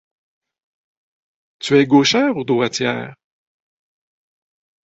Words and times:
Tu 1.59 1.77
es 1.79 1.85
gauchère 1.85 2.35
ou 2.35 2.43
droitière? 2.43 3.13